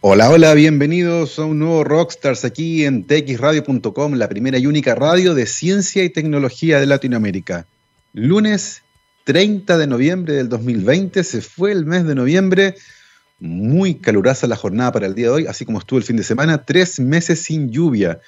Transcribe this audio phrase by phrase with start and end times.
[0.00, 5.34] Hola, hola, bienvenidos a un nuevo Rockstars aquí en txradio.com, la primera y única radio
[5.34, 7.66] de ciencia y tecnología de Latinoamérica.
[8.12, 8.82] Lunes
[9.24, 12.76] 30 de noviembre del 2020, se fue el mes de noviembre,
[13.40, 16.22] muy calurosa la jornada para el día de hoy, así como estuvo el fin de
[16.22, 18.20] semana, tres meses sin lluvia.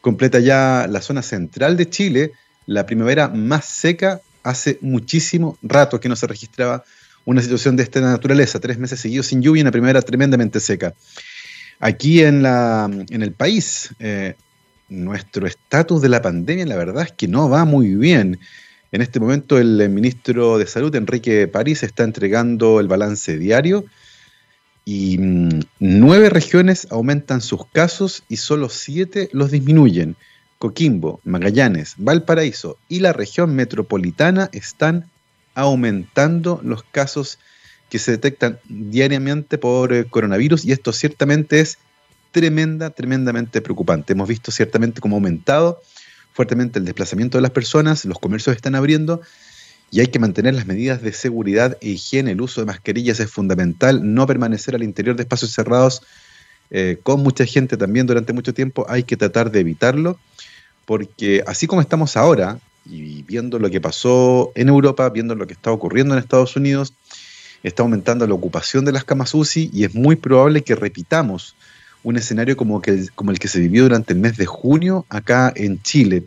[0.00, 2.32] Completa ya la zona central de Chile,
[2.64, 6.84] la primavera más seca hace muchísimo rato que no se registraba
[7.28, 10.94] una situación de esta naturaleza, tres meses seguidos sin lluvia y una primavera tremendamente seca.
[11.78, 14.34] Aquí en, la, en el país, eh,
[14.88, 18.38] nuestro estatus de la pandemia, la verdad es que no va muy bien.
[18.92, 23.84] En este momento el ministro de Salud, Enrique París, está entregando el balance diario
[24.86, 30.16] y mm, nueve regiones aumentan sus casos y solo siete los disminuyen.
[30.58, 35.10] Coquimbo, Magallanes, Valparaíso y la región metropolitana están
[35.58, 37.38] aumentando los casos
[37.90, 41.78] que se detectan diariamente por eh, coronavirus y esto ciertamente es
[42.30, 44.12] tremenda, tremendamente preocupante.
[44.12, 45.82] Hemos visto ciertamente cómo ha aumentado
[46.32, 49.20] fuertemente el desplazamiento de las personas, los comercios están abriendo
[49.90, 52.32] y hay que mantener las medidas de seguridad e higiene.
[52.32, 56.02] El uso de mascarillas es fundamental, no permanecer al interior de espacios cerrados
[56.70, 60.20] eh, con mucha gente también durante mucho tiempo, hay que tratar de evitarlo,
[60.84, 65.52] porque así como estamos ahora, y viendo lo que pasó en Europa, viendo lo que
[65.52, 66.94] está ocurriendo en Estados Unidos,
[67.62, 71.54] está aumentando la ocupación de las camas UCI y es muy probable que repitamos
[72.02, 76.24] un escenario como, el que se vivió durante el mes de junio acá en Chile.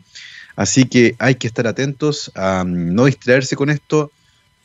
[0.56, 4.12] Así que hay que estar atentos a mm, no distraerse con esto,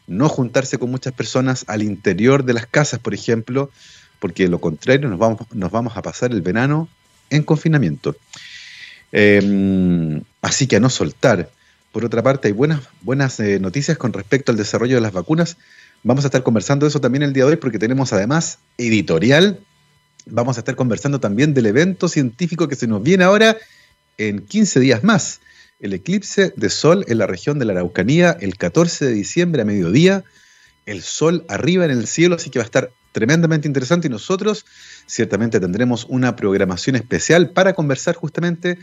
[0.06, 3.70] no juntarse con muchas personas al interior de las casas, por ejemplo,
[4.18, 6.88] porque de lo contrario nos vamos, nos vamos a pasar el verano
[7.30, 8.16] en confinamiento.
[9.12, 11.48] Em, así que a no soltar.
[11.96, 15.56] Por otra parte, hay buenas, buenas eh, noticias con respecto al desarrollo de las vacunas.
[16.02, 19.60] Vamos a estar conversando de eso también el día de hoy porque tenemos además editorial.
[20.26, 23.56] Vamos a estar conversando también del evento científico que se nos viene ahora
[24.18, 25.40] en 15 días más.
[25.80, 29.64] El eclipse de sol en la región de la Araucanía el 14 de diciembre a
[29.64, 30.22] mediodía.
[30.84, 34.66] El sol arriba en el cielo, así que va a estar tremendamente interesante y nosotros
[35.06, 38.76] ciertamente tendremos una programación especial para conversar justamente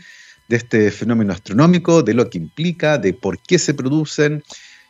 [0.48, 4.42] de este fenómeno astronómico, de lo que implica, de por qué se producen,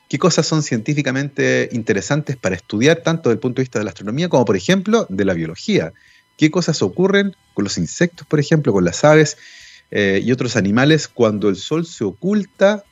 [0.08, 3.90] qué cosas son científicamente interesantes para estudiar, tanto desde el punto de vista de la
[3.90, 5.92] astronomía como, por ejemplo, de la biología.
[6.36, 9.36] ¿Qué cosas ocurren con los insectos, por ejemplo, con las aves
[9.90, 12.84] eh, y otros animales cuando el sol se oculta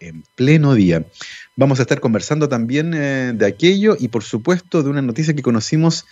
[0.00, 1.04] en pleno día?
[1.56, 5.42] Vamos a estar conversando también eh, de aquello y, por supuesto, de una noticia que
[5.42, 6.04] conocimos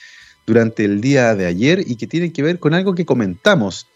[0.47, 3.87] durante el día de ayer y que tiene que ver con algo que comentamos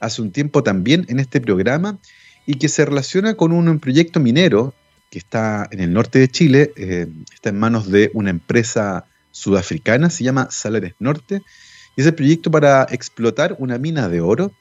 [0.00, 1.98] hace un tiempo también en este programa
[2.46, 4.74] y que se relaciona con un proyecto minero
[5.10, 10.10] que está en el norte de Chile, eh, está en manos de una empresa sudafricana,
[10.10, 11.42] se llama Salares Norte,
[11.96, 14.52] y es el proyecto para explotar una mina de oro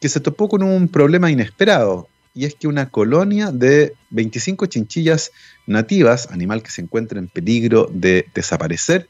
[0.00, 5.32] que se topó con un problema inesperado, y es que una colonia de 25 chinchillas
[5.66, 9.08] nativas, animal que se encuentra en peligro de desaparecer,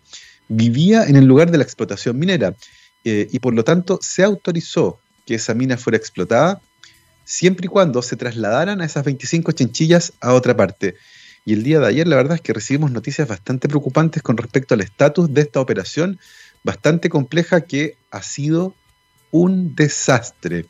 [0.49, 2.55] vivía en el lugar de la explotación minera,
[3.05, 6.61] eh, y por lo tanto se autorizó que esa mina fuera explotada,
[7.25, 10.97] siempre y cuando se trasladaran a esas 25 chinchillas a otra parte.
[11.45, 14.75] Y el día de ayer la verdad es que recibimos noticias bastante preocupantes con respecto
[14.75, 16.19] al estatus de esta operación,
[16.65, 18.75] bastante compleja que ha sido
[19.31, 20.67] un desastre.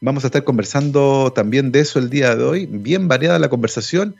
[0.00, 4.16] Vamos a estar conversando también de eso el día de hoy, bien variada la conversación,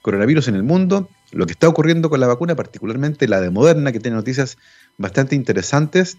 [0.00, 3.92] coronavirus en el mundo, lo que está ocurriendo con la vacuna, particularmente la de Moderna,
[3.92, 4.56] que tiene noticias
[4.96, 6.16] bastante interesantes,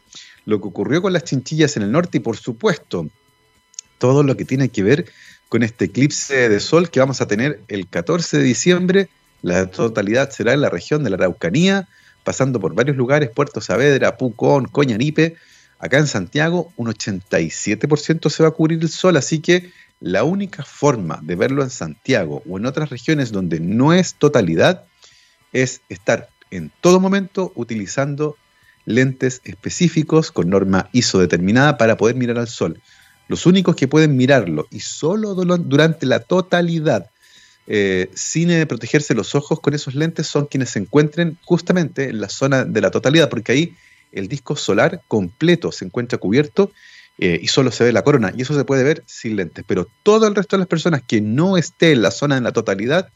[0.49, 3.07] lo que ocurrió con las chinchillas en el norte y por supuesto
[3.99, 5.05] todo lo que tiene que ver
[5.47, 9.09] con este eclipse de sol que vamos a tener el 14 de diciembre.
[9.41, 11.87] La totalidad será en la región de la Araucanía,
[12.23, 15.35] pasando por varios lugares, Puerto Saavedra, Pucón, Coñaripe.
[15.79, 19.71] Acá en Santiago un 87% se va a cubrir el sol, así que
[20.01, 24.85] la única forma de verlo en Santiago o en otras regiones donde no es totalidad
[25.53, 28.35] es estar en todo momento utilizando
[28.85, 32.81] lentes específicos con norma ISO determinada para poder mirar al sol.
[33.27, 37.11] Los únicos que pueden mirarlo y solo durante la totalidad,
[37.67, 42.19] eh, sin eh, protegerse los ojos con esos lentes, son quienes se encuentren justamente en
[42.21, 43.75] la zona de la totalidad, porque ahí
[44.11, 46.71] el disco solar completo se encuentra cubierto
[47.19, 49.63] eh, y solo se ve la corona, y eso se puede ver sin lentes.
[49.67, 52.51] Pero todo el resto de las personas que no esté en la zona de la
[52.51, 53.09] totalidad,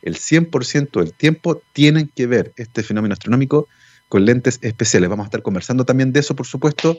[0.00, 3.68] el 100% del tiempo tienen que ver este fenómeno astronómico
[4.08, 5.08] con lentes especiales.
[5.08, 6.98] Vamos a estar conversando también de eso, por supuesto,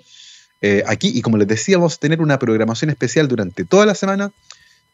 [0.62, 1.12] eh, aquí.
[1.14, 4.32] Y como les decía, vamos a tener una programación especial durante toda la semana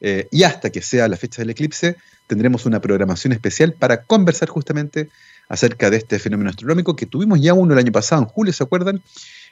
[0.02, 1.96] eh, y hasta que sea la fecha del eclipse,
[2.28, 5.10] tendremos una programación especial para conversar justamente
[5.48, 8.64] acerca de este fenómeno astronómico que tuvimos ya uno el año pasado, en julio, ¿se
[8.64, 9.02] acuerdan?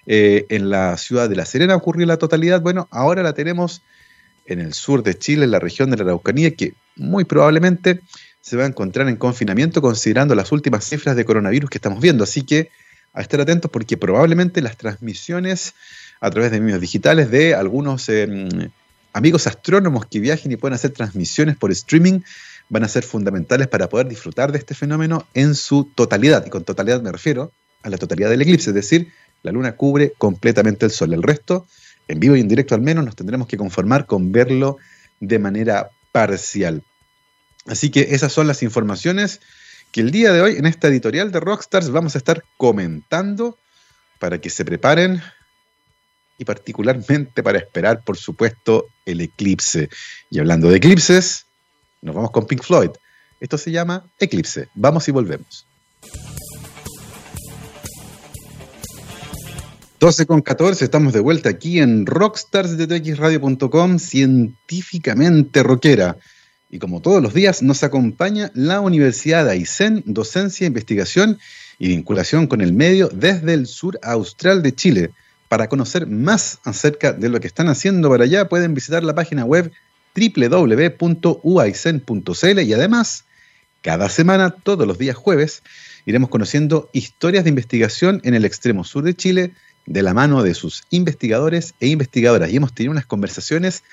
[0.05, 2.61] Eh, en la ciudad de La Serena ocurrió la totalidad.
[2.61, 3.81] Bueno, ahora la tenemos
[4.45, 8.01] en el sur de Chile, en la región de la Araucanía, que muy probablemente
[8.43, 12.25] se va a encontrar en confinamiento considerando las últimas cifras de coronavirus que estamos viendo.
[12.25, 12.69] Así que
[13.13, 15.75] a estar atentos porque probablemente las transmisiones
[16.19, 18.49] a través de medios digitales de algunos em,
[19.13, 22.19] amigos astrónomos que viajen y pueden hacer transmisiones por streaming
[22.67, 26.45] van a ser fundamentales para poder disfrutar de este fenómeno en su totalidad.
[26.45, 30.11] Y con totalidad me refiero a la totalidad del eclipse, es decir, la luna cubre
[30.17, 31.13] completamente el sol.
[31.13, 31.65] El resto,
[32.09, 34.77] en vivo y en directo al menos, nos tendremos que conformar con verlo
[35.21, 36.83] de manera parcial.
[37.65, 39.39] Así que esas son las informaciones
[39.91, 43.57] que el día de hoy en esta editorial de Rockstars vamos a estar comentando
[44.19, 45.21] para que se preparen
[46.37, 49.89] y particularmente para esperar, por supuesto, el eclipse.
[50.29, 51.45] Y hablando de eclipses,
[52.01, 52.89] nos vamos con Pink Floyd.
[53.39, 54.69] Esto se llama Eclipse.
[54.73, 55.65] Vamos y volvemos.
[59.99, 66.17] 12 con 14, estamos de vuelta aquí en rockstarsdetxradio.com, científicamente rockera.
[66.73, 71.37] Y como todos los días, nos acompaña la Universidad de Aysén, docencia, investigación
[71.77, 75.11] y vinculación con el medio desde el sur austral de Chile.
[75.49, 79.45] Para conocer más acerca de lo que están haciendo para allá, pueden visitar la página
[79.45, 79.71] web
[80.15, 80.99] www.uaisen.cl
[82.61, 83.25] y además,
[83.83, 85.61] cada semana, todos los días jueves,
[86.07, 89.53] iremos conociendo historias de investigación en el extremo sur de Chile
[89.85, 92.49] de la mano de sus investigadores e investigadoras.
[92.49, 93.83] Y hemos tenido unas conversaciones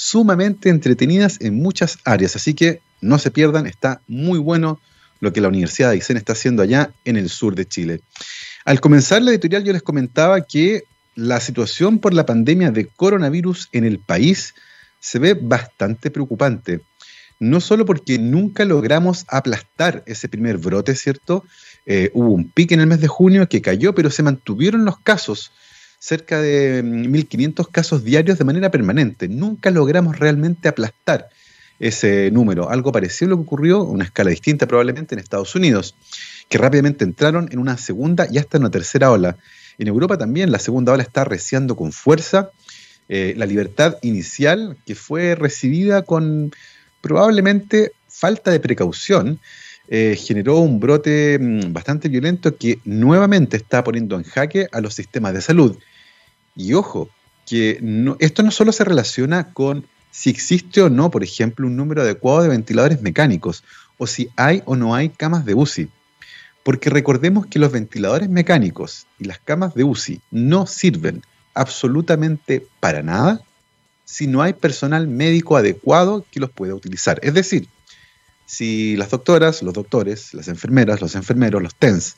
[0.00, 2.34] sumamente entretenidas en muchas áreas.
[2.34, 4.80] Así que no se pierdan, está muy bueno
[5.20, 8.00] lo que la Universidad de Aysén está haciendo allá en el sur de Chile.
[8.64, 10.84] Al comenzar la editorial yo les comentaba que
[11.16, 14.54] la situación por la pandemia de coronavirus en el país
[15.00, 16.80] se ve bastante preocupante.
[17.38, 21.44] No solo porque nunca logramos aplastar ese primer brote, ¿cierto?
[21.84, 24.98] Eh, hubo un pique en el mes de junio que cayó, pero se mantuvieron los
[25.00, 25.52] casos,
[26.00, 29.28] cerca de 1.500 mm, casos diarios de manera permanente.
[29.28, 31.28] Nunca logramos realmente aplastar
[31.78, 32.70] ese número.
[32.70, 35.94] Algo parecido a lo que ocurrió, una escala distinta probablemente en Estados Unidos,
[36.48, 39.36] que rápidamente entraron en una segunda y hasta en una tercera ola.
[39.78, 42.50] En Europa también la segunda ola está reciando con fuerza
[43.08, 46.52] eh, la libertad inicial que fue recibida con
[47.00, 49.40] probablemente falta de precaución,
[49.88, 54.94] eh, generó un brote mm, bastante violento que nuevamente está poniendo en jaque a los
[54.94, 55.76] sistemas de salud.
[56.54, 57.08] Y ojo,
[57.46, 57.80] que
[58.20, 62.42] esto no solo se relaciona con si existe o no, por ejemplo, un número adecuado
[62.42, 63.64] de ventiladores mecánicos,
[63.98, 65.88] o si hay o no hay camas de UCI.
[66.62, 71.22] Porque recordemos que los ventiladores mecánicos y las camas de UCI no sirven
[71.54, 73.40] absolutamente para nada
[74.04, 77.20] si no hay personal médico adecuado que los pueda utilizar.
[77.22, 77.68] Es decir,
[78.44, 82.16] si las doctoras, los doctores, las enfermeras, los enfermeros, los TENS,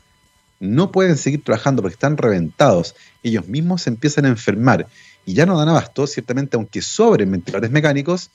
[0.62, 2.94] no pueden seguir trabajando porque están reventados,
[3.24, 4.86] ellos mismos se empiezan a enfermar
[5.26, 8.30] y ya no dan abasto, ciertamente aunque sobren ventiladores mecánicos,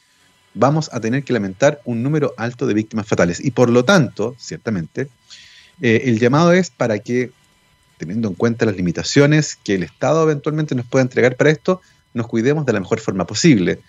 [0.53, 3.39] vamos a tener que lamentar un número alto de víctimas fatales.
[3.39, 5.07] Y por lo tanto, ciertamente,
[5.81, 7.31] eh, el llamado es para que
[7.97, 11.81] teniendo en cuenta las limitaciones que el Estado eventualmente nos pueda entregar para esto,
[12.13, 13.79] nos cuidemos de la mejor forma posible.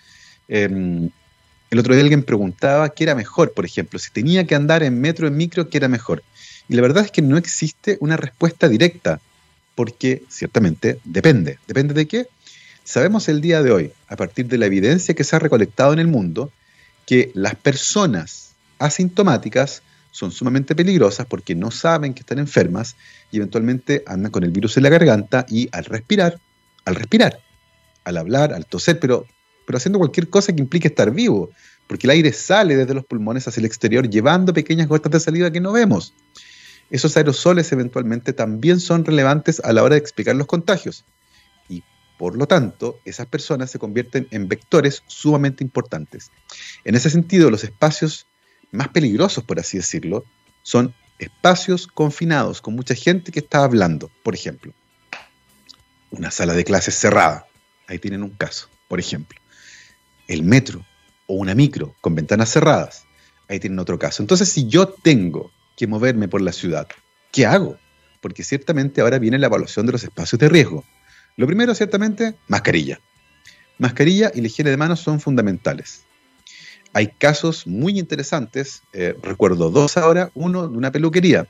[0.47, 1.09] Em,
[1.71, 5.01] el otro día alguien preguntaba qué era mejor, por ejemplo, si tenía que andar en
[5.01, 6.23] metro, en micro, qué era mejor.
[6.69, 9.19] Y la verdad es que no existe una respuesta directa,
[9.73, 11.57] porque ciertamente depende.
[11.67, 12.27] ¿Depende de qué?
[12.83, 15.99] Sabemos el día de hoy, a partir de la evidencia que se ha recolectado en
[15.99, 16.51] el mundo,
[17.05, 22.95] que las personas asintomáticas son sumamente peligrosas porque no saben que están enfermas
[23.31, 26.39] y eventualmente andan con el virus en la garganta y al respirar,
[26.85, 27.39] al respirar,
[28.03, 29.25] al hablar, al toser, pero,
[29.65, 31.51] pero haciendo cualquier cosa que implique estar vivo,
[31.87, 35.51] porque el aire sale desde los pulmones hacia el exterior llevando pequeñas gotas de salida
[35.51, 36.13] que no vemos.
[36.89, 41.05] Esos aerosoles eventualmente también son relevantes a la hora de explicar los contagios.
[41.67, 41.83] Y
[42.17, 46.31] por lo tanto, esas personas se convierten en vectores sumamente importantes.
[46.83, 48.25] En ese sentido, los espacios
[48.71, 50.25] más peligrosos, por así decirlo,
[50.63, 54.09] son espacios confinados con mucha gente que está hablando.
[54.23, 54.73] Por ejemplo,
[56.11, 57.45] una sala de clases cerrada.
[57.87, 59.39] Ahí tienen un caso, por ejemplo.
[60.27, 60.85] El metro
[61.27, 63.03] o una micro con ventanas cerradas.
[63.47, 64.23] Ahí tienen otro caso.
[64.23, 66.87] Entonces, si yo tengo que moverme por la ciudad,
[67.31, 67.79] ¿qué hago?
[68.21, 70.83] Porque ciertamente ahora viene la evaluación de los espacios de riesgo.
[71.37, 72.99] Lo primero, ciertamente, mascarilla.
[73.79, 76.03] Mascarilla y la de manos son fundamentales
[76.93, 81.47] hay casos muy interesantes, eh, recuerdo dos ahora, uno de una peluquería,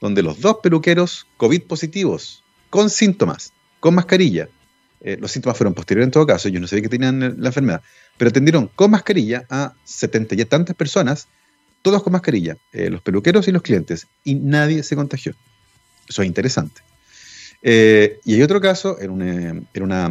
[0.00, 4.48] donde los dos peluqueros COVID positivos, con síntomas, con mascarilla,
[5.00, 7.82] eh, los síntomas fueron posteriores en todo caso, ellos no sabían que tenían la enfermedad,
[8.16, 11.28] pero atendieron con mascarilla a 70 y tantas personas,
[11.84, 15.34] todos con mascarilla, eh, los peluqueros y los clientes, y nadie se contagió.
[16.08, 16.80] Eso es interesante.
[17.60, 20.10] Eh, y hay otro caso en una, en una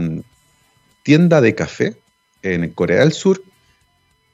[1.01, 1.97] tienda de café
[2.43, 3.43] en Corea del Sur.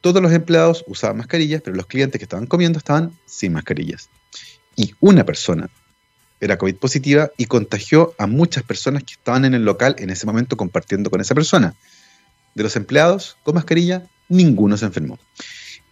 [0.01, 4.09] Todos los empleados usaban mascarillas, pero los clientes que estaban comiendo estaban sin mascarillas.
[4.75, 5.69] Y una persona
[6.41, 10.25] era COVID positiva y contagió a muchas personas que estaban en el local en ese
[10.25, 11.73] momento compartiendo con esa persona.
[12.53, 15.17] De los empleados con mascarilla, ninguno se enfermó.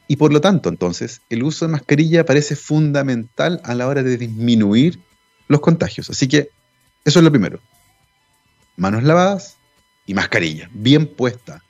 [0.07, 4.17] Y por lo tanto, entonces, el uso de mascarilla parece fundamental a la hora de
[4.17, 4.99] disminuir
[5.47, 6.09] los contagios.
[6.09, 6.49] Así que
[7.03, 7.59] eso es lo primero.
[8.77, 9.57] Manos lavadas
[10.05, 11.63] y mascarilla, bien puesta.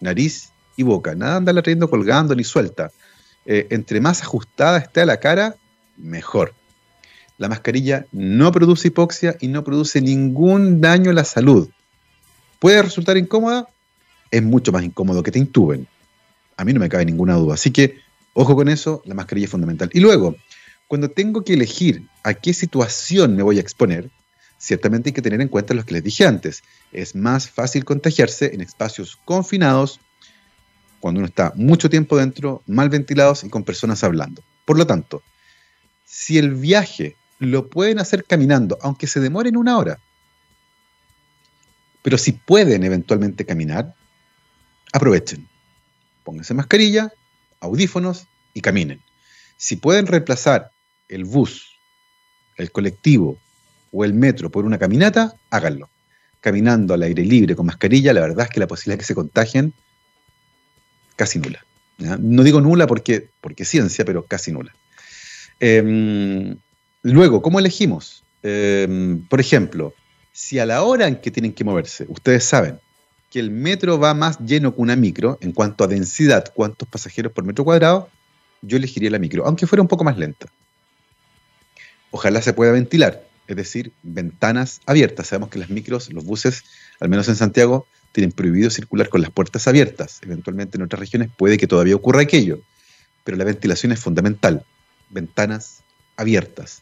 [0.00, 1.14] Nariz y boca.
[1.14, 2.92] Nada andarla trayendo colgando ni suelta.
[3.46, 5.56] Eh, entre más ajustada esté a la cara,
[5.96, 6.54] mejor.
[7.38, 11.68] La mascarilla no produce hipoxia y no produce ningún daño a la salud.
[12.58, 13.68] ¿Puede resultar incómoda?
[14.30, 15.86] Es mucho más incómodo que te intuben.
[16.56, 17.54] A mí no me cabe ninguna duda.
[17.54, 18.00] Así que,
[18.34, 19.90] ojo con eso, la mascarilla es fundamental.
[19.92, 20.36] Y luego,
[20.88, 24.10] cuando tengo que elegir a qué situación me voy a exponer,
[24.58, 26.62] ciertamente hay que tener en cuenta lo que les dije antes.
[26.92, 30.00] Es más fácil contagiarse en espacios confinados,
[31.00, 34.42] cuando uno está mucho tiempo dentro, mal ventilados y con personas hablando.
[34.64, 35.22] Por lo tanto,
[36.04, 39.98] si el viaje lo pueden hacer caminando, aunque se demoren una hora,
[42.02, 43.94] pero si pueden eventualmente caminar,
[44.92, 45.48] aprovechen.
[46.26, 47.12] Pónganse mascarilla,
[47.60, 49.00] audífonos y caminen.
[49.56, 50.72] Si pueden reemplazar
[51.08, 51.78] el bus,
[52.56, 53.38] el colectivo
[53.92, 55.88] o el metro por una caminata, háganlo.
[56.40, 59.14] Caminando al aire libre con mascarilla, la verdad es que la posibilidad de que se
[59.14, 59.72] contagien
[61.14, 61.64] casi nula.
[61.98, 64.74] No digo nula porque, porque ciencia, pero casi nula.
[65.60, 66.56] Em,
[67.02, 68.24] luego, ¿cómo elegimos?
[68.42, 69.94] Em, por ejemplo,
[70.32, 72.80] si a la hora en que tienen que moverse, ustedes saben
[73.36, 77.32] que el metro va más lleno que una micro en cuanto a densidad, cuántos pasajeros
[77.32, 78.08] por metro cuadrado,
[78.62, 80.46] yo elegiría la micro, aunque fuera un poco más lenta.
[82.10, 85.26] Ojalá se pueda ventilar, es decir, ventanas abiertas.
[85.26, 86.64] Sabemos que las micros, los buses,
[86.98, 90.18] al menos en Santiago, tienen prohibido circular con las puertas abiertas.
[90.22, 92.60] Eventualmente en otras regiones puede que todavía ocurra aquello,
[93.22, 94.64] pero la ventilación es fundamental.
[95.10, 95.82] Ventanas
[96.16, 96.80] abiertas.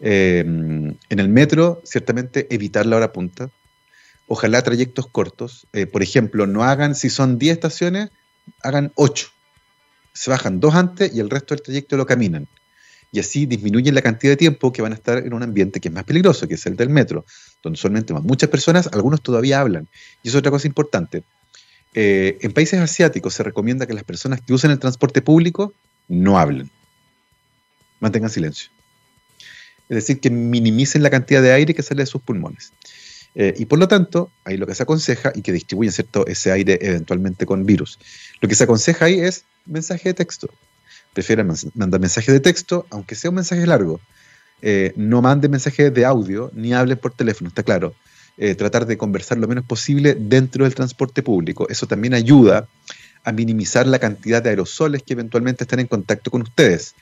[0.00, 3.48] Eh, en el metro, ciertamente evitar la hora punta.
[4.28, 5.66] Ojalá trayectos cortos.
[5.72, 8.10] Eh, por ejemplo, no hagan, si son 10 estaciones,
[8.62, 9.28] hagan 8.
[10.12, 12.48] Se bajan dos antes y el resto del trayecto lo caminan
[13.10, 15.88] y así disminuyen la cantidad de tiempo que van a estar en un ambiente que
[15.88, 17.24] es más peligroso, que es el del metro,
[17.62, 19.88] donde solamente van muchas personas, algunos todavía hablan.
[20.22, 21.24] Y eso es otra cosa importante.
[21.94, 25.72] Eh, en países asiáticos se recomienda que las personas que usen el transporte público
[26.06, 26.70] no hablen,
[28.00, 28.70] mantengan silencio.
[29.88, 32.72] Es decir, que minimicen la cantidad de aire que sale de sus pulmones.
[33.38, 36.26] Eh, y por lo tanto, ahí lo que se aconseja y que distribuyen ¿cierto?
[36.26, 37.98] ese aire eventualmente con virus.
[38.42, 40.50] Lo que se aconseja ahí es mensaje de texto
[41.18, 44.00] prefieren mandar mensajes de texto, aunque sea un mensaje largo.
[44.62, 47.92] Eh, no manden mensajes de audio ni hablen por teléfono, está claro.
[48.36, 51.68] Eh, tratar de conversar lo menos posible dentro del transporte público.
[51.68, 52.68] Eso también ayuda
[53.24, 56.94] a minimizar la cantidad de aerosoles que eventualmente están en contacto con ustedes.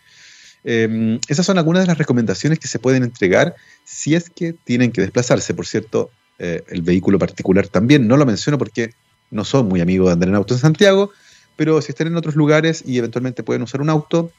[0.65, 4.93] Em, esas son algunas de las recomendaciones que se pueden entregar si es que tienen
[4.93, 5.53] que desplazarse.
[5.53, 8.93] Por cierto, eh, el vehículo particular también, no lo menciono porque
[9.31, 11.11] no soy muy amigo de andar en auto en Santiago,
[11.57, 14.31] pero si están en otros lugares y eventualmente pueden usar un auto,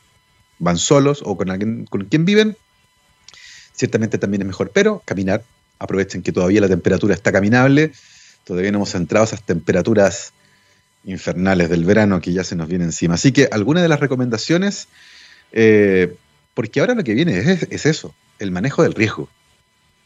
[0.59, 2.55] van solos o con alguien con quien viven,
[3.73, 5.43] ciertamente también es mejor, pero caminar,
[5.79, 7.91] aprovechen que todavía la temperatura está caminable,
[8.43, 10.33] todavía no hemos entrado a esas temperaturas
[11.03, 13.15] infernales del verano que ya se nos viene encima.
[13.15, 14.87] Así que algunas de las recomendaciones,
[15.51, 16.15] eh,
[16.53, 19.29] porque ahora lo que viene es, es eso, el manejo del riesgo.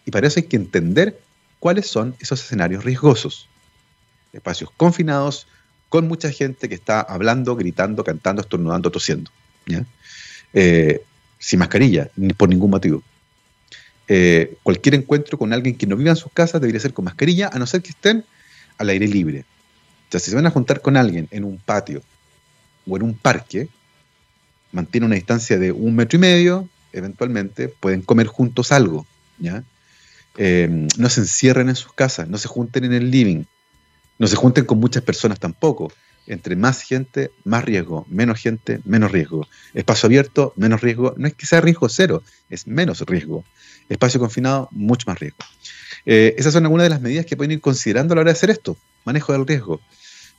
[0.05, 1.19] Y para eso hay que entender
[1.61, 3.47] cuáles son esos escenarios riesgosos.
[4.33, 5.47] Espacios confinados,
[5.89, 9.29] con mucha gente que está hablando, gritando, cantando, estornudando, tosiendo.
[10.53, 11.03] Eh,
[11.37, 13.03] sin mascarilla, ni por ningún motivo.
[14.07, 17.49] Eh, cualquier encuentro con alguien que no viva en sus casas debería ser con mascarilla,
[17.53, 18.25] a no ser que estén
[18.79, 19.45] al aire libre.
[20.07, 22.01] O sea, si se van a juntar con alguien en un patio
[22.87, 23.69] o en un parque,
[24.71, 29.05] mantienen una distancia de un metro y medio, eventualmente pueden comer juntos algo.
[30.37, 33.43] Eh, no se encierren en sus casas, no se junten en el living,
[34.17, 35.91] no se junten con muchas personas tampoco.
[36.27, 38.05] Entre más gente, más riesgo.
[38.07, 39.47] Menos gente, menos riesgo.
[39.73, 41.15] Espacio abierto, menos riesgo.
[41.17, 43.43] No es que sea riesgo cero, es menos riesgo.
[43.89, 45.39] Espacio confinado, mucho más riesgo.
[46.05, 48.37] Eh, esas son algunas de las medidas que pueden ir considerando a la hora de
[48.37, 48.77] hacer esto.
[49.03, 49.81] Manejo del riesgo.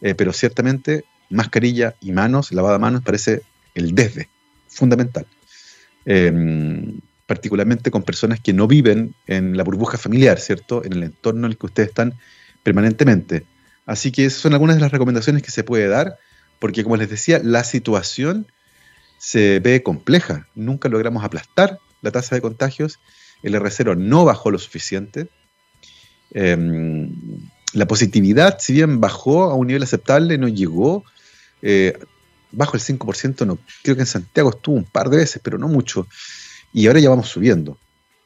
[0.00, 3.42] Eh, pero ciertamente, mascarilla y manos, lavada de manos, parece
[3.74, 4.28] el desde,
[4.68, 5.26] fundamental.
[7.32, 10.84] Particularmente con personas que no viven en la burbuja familiar, ¿cierto?
[10.84, 12.14] En el entorno en el que ustedes están
[12.62, 13.46] permanentemente.
[13.86, 16.18] Así que esas son algunas de las recomendaciones que se puede dar,
[16.58, 18.46] porque como les decía, la situación
[19.18, 20.46] se ve compleja.
[20.54, 22.98] Nunca logramos aplastar la tasa de contagios
[23.42, 25.28] el R0 no bajó lo suficiente.
[26.30, 27.10] Em,
[27.72, 31.04] la positividad, si bien bajó a un nivel aceptable, no llegó
[31.62, 31.98] eh,
[32.52, 35.68] bajo el 5%, no, creo que en Santiago estuvo un par de veces, pero no
[35.68, 36.06] mucho.
[36.72, 37.78] Y ahora ya vamos subiendo.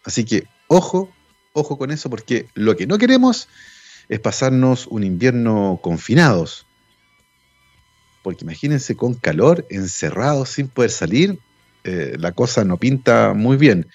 [0.05, 1.11] Así que ojo,
[1.53, 3.49] ojo con eso, porque lo que no queremos
[4.09, 6.67] es pasarnos un invierno confinados.
[8.23, 11.39] Porque imagínense con calor, encerrados, sin poder salir,
[11.85, 13.89] eh, la cosa no pinta muy bien.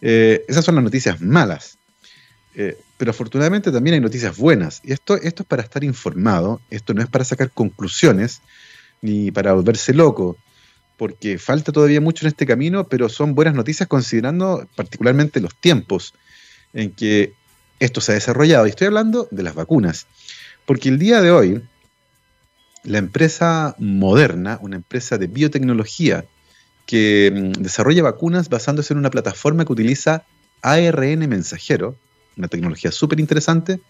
[0.00, 1.78] Eh, esas son las noticias malas.
[2.54, 4.80] Eh, pero afortunadamente también hay noticias buenas.
[4.84, 8.42] Y esto, esto es para estar informado, esto no es para sacar conclusiones
[9.00, 10.36] ni para volverse loco,
[10.96, 16.14] porque falta todavía mucho en este camino, pero son buenas noticias considerando particularmente los tiempos
[16.72, 17.34] en que
[17.80, 18.66] esto se ha desarrollado.
[18.66, 20.06] Y estoy hablando de las vacunas,
[20.66, 21.62] porque el día de hoy
[22.84, 26.24] la empresa Moderna, una empresa de biotecnología
[26.86, 30.24] que mm, desarrolla vacunas basándose en una plataforma que utiliza
[30.62, 31.96] ARN mensajero,
[32.36, 33.80] una tecnología súper interesante.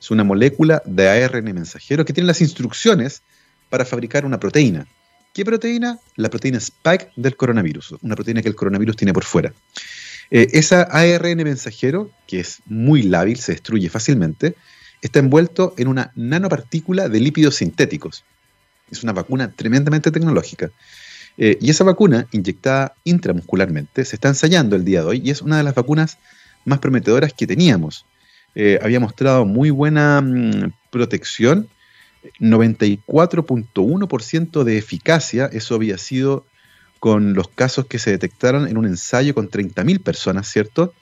[0.00, 3.22] Es una molécula de ARN mensajero que tiene las instrucciones
[3.68, 4.86] para fabricar una proteína.
[5.32, 5.98] ¿Qué proteína?
[6.16, 9.52] La proteína spike del coronavirus, una proteína que el coronavirus tiene por fuera.
[10.30, 14.56] Eh, esa ARN mensajero, que es muy lábil, se destruye fácilmente,
[15.02, 18.24] está envuelto en una nanopartícula de lípidos sintéticos.
[18.90, 20.70] Es una vacuna tremendamente tecnológica.
[21.38, 25.42] Eh, y esa vacuna, inyectada intramuscularmente, se está ensayando el día de hoy y es
[25.42, 26.18] una de las vacunas
[26.64, 28.04] más prometedoras que teníamos.
[28.56, 31.68] Eh, había mostrado muy buena mm, protección,
[32.38, 36.46] 94.1% de eficacia, eso había sido
[36.98, 40.92] con los casos que se detectaron en un ensayo con 30.000 personas, ¿cierto?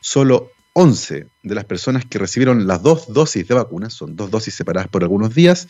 [0.00, 4.54] Solo 11 de las personas que recibieron las dos dosis de vacunas, son dos dosis
[4.54, 5.68] separadas por algunos días,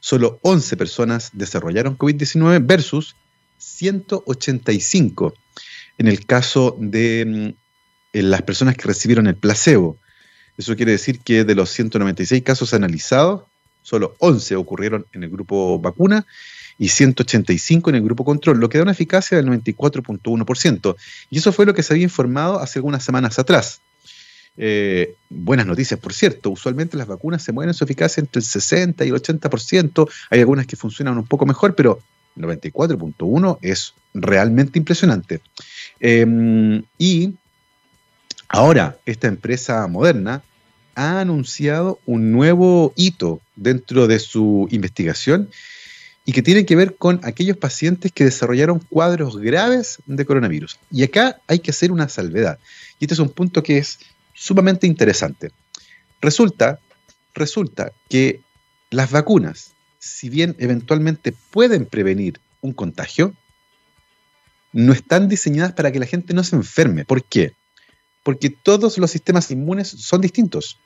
[0.00, 3.16] solo 11 personas desarrollaron COVID-19 versus
[3.58, 5.34] 185
[5.98, 9.98] en el caso de mm, las personas que recibieron el placebo.
[10.56, 13.42] Eso quiere decir que de los 196 casos analizados,
[13.88, 16.26] solo 11 ocurrieron en el grupo vacuna
[16.78, 20.96] y 185 en el grupo control, lo que da una eficacia del 94.1%.
[21.30, 23.80] Y eso fue lo que se había informado hace algunas semanas atrás.
[24.58, 26.50] Eh, buenas noticias, por cierto.
[26.50, 30.08] Usualmente las vacunas se mueven en su eficacia entre el 60 y el 80%.
[30.30, 32.00] Hay algunas que funcionan un poco mejor, pero
[32.36, 35.40] 94.1 es realmente impresionante.
[35.98, 37.34] Em, y
[38.48, 40.42] ahora esta empresa moderna
[40.98, 45.48] ha anunciado un nuevo hito dentro de su investigación
[46.24, 50.78] y que tiene que ver con aquellos pacientes que desarrollaron cuadros graves de coronavirus.
[50.90, 52.58] Y acá hay que hacer una salvedad.
[52.98, 53.98] Y este es un punto que es
[54.34, 55.50] sumamente interesante.
[56.20, 56.80] Resulta,
[57.34, 58.40] resulta que
[58.90, 63.34] las vacunas si bien eventualmente pueden prevenir un contagio,
[64.72, 67.04] no están diseñadas para que la gente no se enferme.
[67.04, 67.52] ¿Por qué?
[68.22, 70.78] Porque todos los sistemas inmunes son distintos.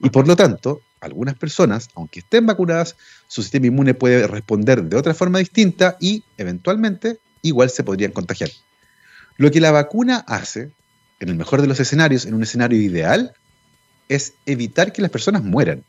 [0.00, 2.96] Y por lo tanto, algunas personas, aunque estén vacunadas,
[3.28, 8.50] su sistema inmune puede responder de otra forma distinta y eventualmente igual se podrían contagiar.
[9.36, 10.70] Lo que la vacuna hace,
[11.20, 13.34] en el mejor de los escenarios, en un escenario ideal,
[14.08, 15.82] es evitar que las personas mueran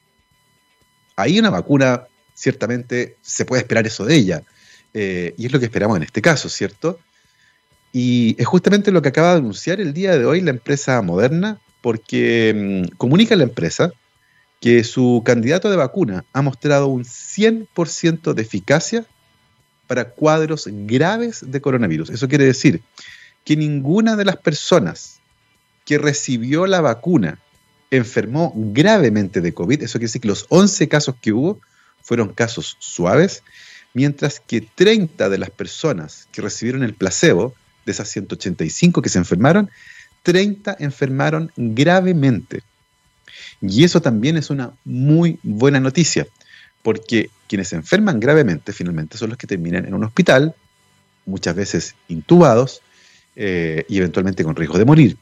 [1.18, 4.44] ahí una vacuna, ciertamente se puede esperar eso de ella.
[4.94, 7.00] Eh, y es lo que esperamos en este caso, ¿cierto?
[7.92, 11.60] Y es justamente lo que acaba de anunciar el día de hoy la empresa Moderna,
[11.88, 13.94] porque mm, comunica la empresa
[14.60, 19.06] que su candidato de vacuna ha mostrado un 100% de eficacia
[19.88, 22.10] para cuadros graves de coronavirus.
[22.10, 22.82] Eso quiere decir
[23.46, 25.22] que ninguna de las personas
[25.86, 27.40] que recibió la vacuna
[27.90, 29.82] enfermó gravemente de COVID.
[29.82, 31.62] Eso quiere decir que los 11 casos que hubo
[32.04, 33.44] fueron casos suaves,
[33.94, 39.20] mientras que 30 de las personas que recibieron el placebo, de esas 185 que se
[39.20, 39.72] enfermaron,
[40.28, 42.62] 30 enfermaron gravemente.
[43.62, 46.28] Y eso también es una muy buena noticia,
[46.82, 50.54] porque quienes se enferman gravemente finalmente son los que terminan en un hospital,
[51.26, 52.82] muchas veces intubados
[53.38, 55.18] eh, y eventualmente con riesgo de morir.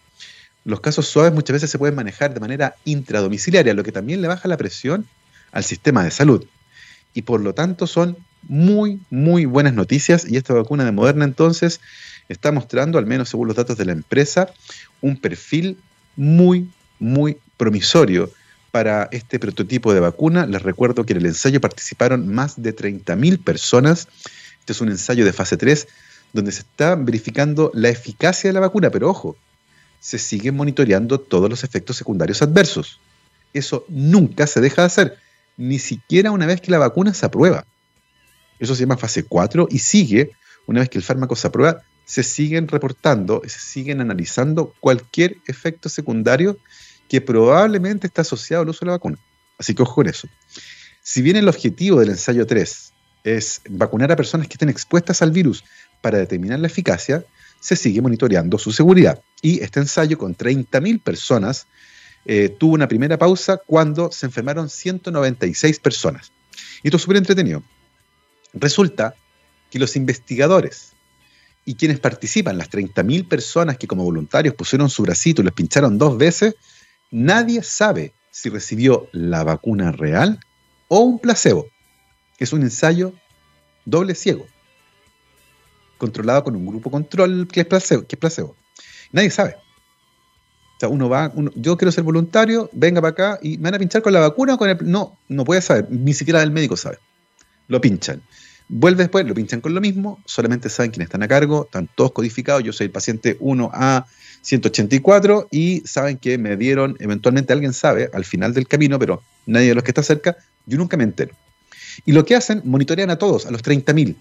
[0.64, 4.28] Los casos suaves muchas veces se pueden manejar de manera intradomiciliaria, lo que también le
[4.28, 5.06] baja la presión
[5.52, 6.44] al sistema de salud.
[7.14, 11.80] Y por lo tanto son muy, muy buenas noticias y esta vacuna de Moderna entonces
[12.30, 14.50] está mostrando, al menos según los datos de la empresa,
[15.06, 15.78] un perfil
[16.16, 18.32] muy, muy promisorio
[18.72, 20.48] para este prototipo de vacuna.
[20.48, 24.08] Les recuerdo que en el ensayo participaron más de 30.000 personas.
[24.60, 25.88] Este es un ensayo de fase 3
[26.34, 29.38] donde se está verificando la eficacia de la vacuna, pero ojo,
[30.00, 33.00] se siguen monitoreando todos los efectos secundarios adversos.
[33.54, 35.18] Eso nunca se deja de hacer,
[35.56, 37.64] ni siquiera una vez que la vacuna se aprueba.
[38.60, 40.32] Eso se llama fase 4 y sigue,
[40.66, 45.90] una vez que el fármaco se aprueba, se siguen reportando, se siguen analizando cualquier efecto
[45.90, 46.58] secundario
[47.10, 49.18] que probablemente está asociado al uso de la vacuna.
[49.58, 50.28] Así que ojo con eso.
[51.02, 55.32] Si bien el objetivo del ensayo 3 es vacunar a personas que estén expuestas al
[55.32, 55.64] virus
[56.02, 57.26] para determinar la eficacia,
[57.60, 59.22] se sigue monitoreando su seguridad.
[59.42, 61.68] Y este ensayo con 30.000 personas
[62.26, 66.32] eh, tuvo una primera pausa cuando se enfermaron 196 personas.
[66.84, 67.64] Y esto es súper entretenido.
[68.54, 69.16] Resulta
[69.70, 70.95] que los investigadores
[71.66, 75.98] y quienes participan, las 30.000 personas que como voluntarios pusieron su bracito y les pincharon
[75.98, 76.56] dos veces,
[77.10, 80.40] nadie sabe si recibió la vacuna real
[80.88, 81.68] o un placebo.
[82.38, 83.14] Es un ensayo
[83.86, 84.46] doble ciego,
[85.98, 88.06] controlado con un grupo control que es placebo.
[88.06, 88.56] Que es placebo.
[89.12, 89.56] Nadie sabe.
[90.76, 93.80] O sea, uno va, yo quiero ser voluntario, venga para acá y me van a
[93.80, 94.78] pinchar con la vacuna o con el...
[94.82, 97.00] No, no puede saber, ni siquiera el médico sabe.
[97.70, 98.22] Lo pinchan.
[98.68, 102.14] Vuelve después, lo pinchan con lo mismo, solamente saben quiénes están a cargo, están todos
[102.14, 108.26] codificados, yo soy el paciente 1A184 y saben que me dieron, eventualmente alguien sabe al
[108.26, 111.36] final del camino, pero nadie de los que está cerca, yo nunca me entero.
[112.06, 114.16] Y lo que hacen, monitorean a todos, a los 30.000.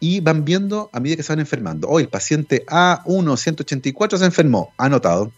[0.00, 1.88] Y van viendo a medida que se van enfermando.
[1.88, 5.32] Hoy el paciente A1-184 se enfermó, anotado.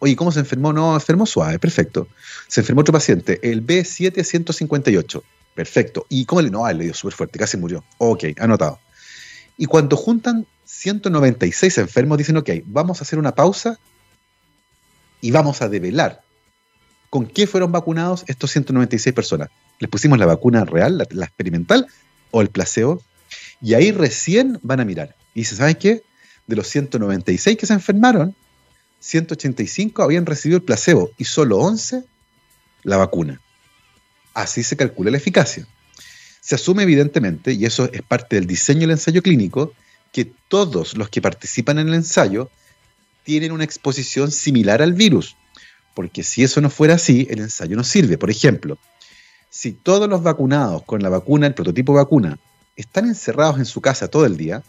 [0.00, 0.72] Oye, ¿cómo se enfermó?
[0.72, 2.08] No, enfermó suave, perfecto.
[2.48, 5.22] Se enfermó otro paciente, el B7-158,
[5.56, 6.06] perfecto.
[6.08, 6.64] ¿Y cómo le no?
[6.64, 7.82] Ah, le dio súper fuerte, casi murió.
[7.98, 8.78] Ok, anotado.
[9.56, 13.80] Y cuando juntan 196 enfermos, dicen, ok, vamos a hacer una pausa
[15.20, 16.22] y vamos a develar
[17.10, 19.48] con qué fueron vacunados estos 196 personas.
[19.78, 21.86] Les pusimos la vacuna real, la, experimental,
[22.30, 23.02] o el placebo,
[23.62, 25.16] y ahí recién van a mirar.
[25.34, 26.02] Y se ¿saben qué?
[26.46, 28.34] De los 196 que se enfermaron,
[29.00, 32.04] 185 habían recibido el placebo y solo 11
[32.82, 33.40] la vacuna.
[34.36, 35.66] Así se calcula la eficacia.
[36.40, 39.72] Se asume evidentemente, y eso es parte del diseño del ensayo clínico,
[40.12, 42.50] que todos los que participan en el ensayo
[43.24, 45.36] tienen una exposición similar al virus
[45.96, 48.18] porque si eso no fuera así, el ensayo no sirve.
[48.18, 48.76] Por ejemplo,
[49.48, 52.38] si todos los vacunados con la vacuna, el prototipo vacuna,
[52.76, 54.62] están encerrados en su casa todo el día,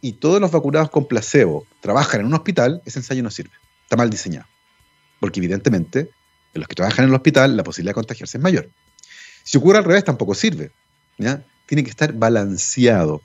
[0.00, 3.50] y todos los vacunados con placebo trabajan en un hospital, ese ensayo no sirve.
[3.82, 4.46] Está mal diseñado.
[5.20, 6.08] Porque evidentemente,
[6.56, 8.68] en los que trabajan en el hospital, la posibilidad de contagiarse es mayor.
[9.44, 10.72] Si ocurre al revés, tampoco sirve.
[11.66, 13.22] Tiene que estar balanceado.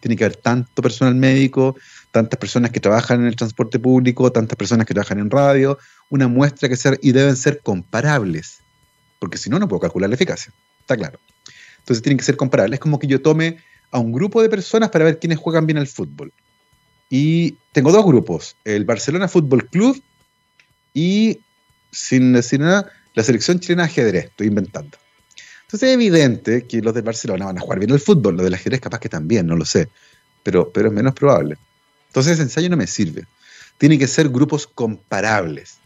[0.00, 1.76] Tiene que haber tanto personal médico,
[2.10, 5.78] tantas personas que trabajan en el transporte público, tantas personas que trabajan en radio,
[6.10, 8.58] una muestra que ser y deben ser comparables,
[9.18, 11.18] porque si no, no puedo calcular la eficacia, está claro.
[11.78, 12.76] Entonces tienen que ser comparables.
[12.76, 13.58] Es como que yo tome
[13.90, 16.32] a un grupo de personas para ver quiénes juegan bien al fútbol.
[17.08, 20.00] Y tengo dos grupos, el Barcelona Fútbol Club
[20.94, 21.40] y,
[21.92, 24.98] sin decir nada, la selección chilena de ajedrez, estoy inventando.
[25.62, 28.54] Entonces es evidente que los de Barcelona van a jugar bien al fútbol, los del
[28.54, 29.88] ajedrez capaz que también, no lo sé,
[30.42, 31.56] pero, pero es menos probable.
[32.08, 33.26] Entonces ese ensayo no me sirve.
[33.78, 35.78] Tiene que ser grupos comparables.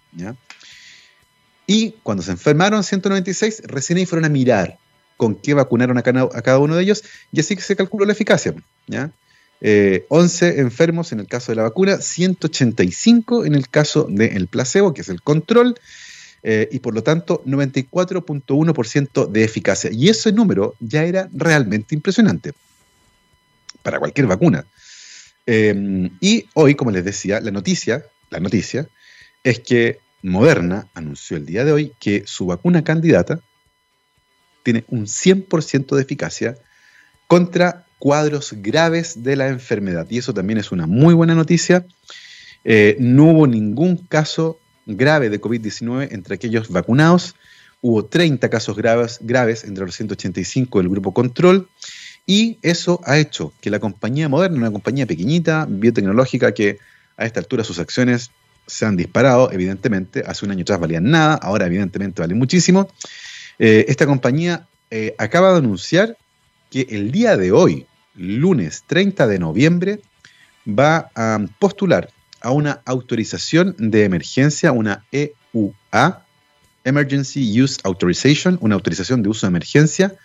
[1.67, 4.79] Y cuando se enfermaron 196, recién ahí fueron a mirar
[5.17, 8.55] con qué vacunaron a cada, uno de ellos y así que se calculó la eficacia.
[8.87, 9.11] ¿ya?
[9.61, 14.93] 11 eh, enfermos en el caso de la vacuna, 185 en el caso del placebo,
[14.93, 15.77] que es el control,
[16.43, 19.91] eh, y por lo tanto 94.1% de eficacia.
[19.93, 22.53] Y ese número ya era realmente impresionante
[23.83, 24.67] para cualquier vacuna.
[25.47, 28.89] Em, y hoy, como les decía, la noticia, la noticia
[29.43, 33.41] es que Moderna anunció el día de hoy que su vacuna candidata
[34.63, 36.59] tiene un 100% de eficacia
[37.29, 40.07] contra cuadros graves de la enfermedad.
[40.11, 41.87] Y eso también es una muy buena noticia.
[42.65, 47.35] Eh, no hubo ningún caso grave de COVID-19 entre aquellos vacunados.
[47.81, 51.69] Hubo 30 casos graves, graves entre los 185 del grupo control
[52.27, 56.79] y eso ha hecho que la compañía moderna, una compañía pequeñita, biotecnológica, que
[57.17, 58.33] a esta altura sus acciones
[58.67, 62.89] se han disparado, evidentemente, hace un año atrás valían nada, ahora evidentemente valen muchísimo.
[63.61, 66.17] Eh, esta compañía eh, acaba de anunciar
[66.77, 70.01] que el día de hoy, lunes 30 de noviembre,
[70.69, 72.11] va a postular
[72.43, 76.27] a una autorización de emergencia, una EUA,
[76.85, 80.17] Emergency Use Authorization, una autorización de uso de emergencia,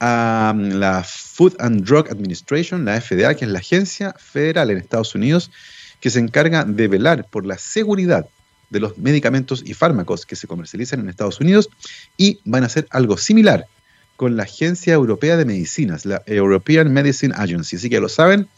[0.00, 5.14] a la Food and Drug Administration, la FDA, que es la agencia federal en Estados
[5.14, 5.52] Unidos
[6.00, 8.26] que se encarga de velar por la seguridad
[8.68, 11.70] de los medicamentos y fármacos que se comercializan en Estados Unidos
[12.16, 13.68] y van a hacer algo similar
[14.16, 17.76] con la Agencia Europea de Medicinas, la European Medicine Agency.
[17.76, 18.48] Así que ya lo saben,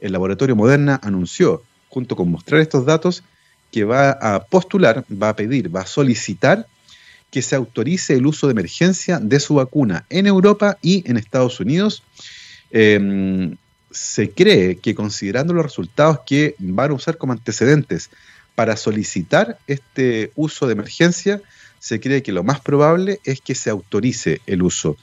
[0.00, 3.22] el laboratorio Moderna anunció, junto con mostrar estos datos,
[3.70, 6.66] que va a postular, va a pedir, va a solicitar
[7.30, 11.60] que se autorice el uso de emergencia de su vacuna en Europa y en Estados
[11.60, 12.02] Unidos,
[12.70, 13.56] em,
[13.90, 18.10] se cree que considerando los resultados que van a usar como antecedentes
[18.54, 21.40] para solicitar este uso de emergencia,
[21.78, 24.96] se cree que lo más probable es que se autorice el uso.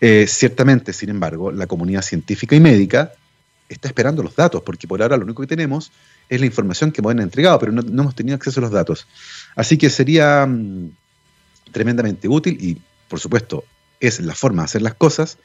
[0.00, 3.12] Eh, ciertamente, sin embargo, la comunidad científica y médica
[3.68, 5.92] está esperando los datos, porque por ahora lo único que tenemos
[6.28, 9.06] es la información que me han entregado, pero no, hemos tenido acceso a los datos.
[9.54, 10.90] Así que sería mm,
[11.70, 13.64] tremendamente útil y, por supuesto,
[14.00, 15.38] es la forma de hacer las cosas,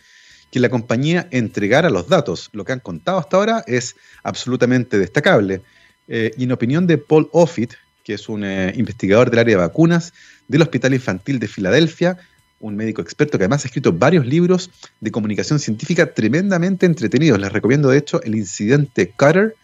[0.51, 2.49] que la compañía entregara los datos.
[2.53, 5.62] Lo que han contado hasta ahora es absolutamente destacable.
[6.08, 7.73] Eh, y en opinión de Paul Offit,
[8.08, 10.13] que es un eh, investigador del área de vacunas
[10.48, 12.17] del Hospital Infantil de Filadelfia,
[12.62, 17.38] un médico experto que además ha escrito varios libros de comunicación científica tremendamente entretenidos.
[17.38, 19.56] Les recomiendo, de hecho, El incidente Cutter,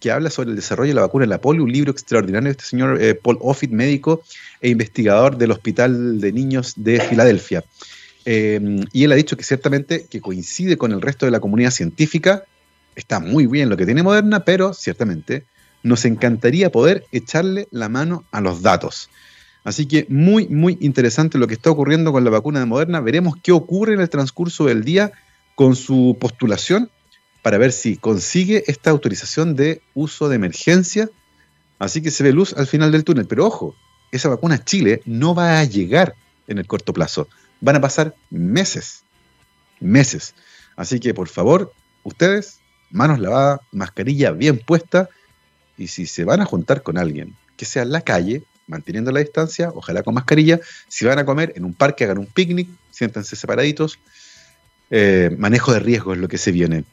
[0.00, 2.50] que habla sobre el desarrollo de la vacuna de la polio, un libro extraordinario de
[2.50, 4.24] este señor eh, Paul Offit, médico
[4.60, 7.62] e investigador del Hospital de Niños de Filadelfia.
[8.24, 11.70] Em, y él ha dicho que ciertamente que coincide con el resto de la comunidad
[11.70, 12.42] científica,
[12.96, 15.44] está muy bien lo que tiene Moderna, pero ciertamente
[15.82, 19.10] nos encantaría poder echarle la mano a los datos.
[19.64, 23.00] Así que muy, muy interesante lo que está ocurriendo con la vacuna de Moderna.
[23.00, 25.12] Veremos qué ocurre en el transcurso del día
[25.54, 26.90] con su postulación
[27.42, 31.10] para ver si consigue esta autorización de uso de emergencia.
[31.78, 33.26] Así que se ve luz al final del túnel.
[33.26, 33.76] Pero ojo,
[34.10, 36.14] esa vacuna Chile no va a llegar
[36.48, 37.28] en el corto plazo.
[37.60, 39.04] Van a pasar meses,
[39.80, 40.34] meses.
[40.76, 45.08] Así que por favor, ustedes, manos lavadas, mascarilla bien puesta.
[45.76, 49.20] Y si se van a juntar con alguien, que sea en la calle, manteniendo la
[49.20, 50.60] distancia, ojalá con mascarilla.
[50.88, 53.98] Si van a comer en un parque, hagan un picnic, siéntense separaditos.
[54.90, 56.84] Eh, manejo de riesgo es lo que se viene.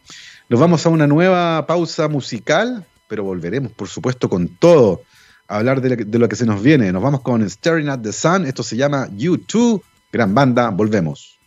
[0.48, 5.04] Nos vamos a una nueva pausa musical, pero volveremos, por supuesto, con todo
[5.48, 6.92] a hablar de, lo que se nos viene.
[6.92, 8.46] Nos vamos con Staring at the Sun.
[8.46, 9.82] Esto se llama U2.
[10.12, 10.70] Gran banda.
[10.70, 11.39] Volvemos.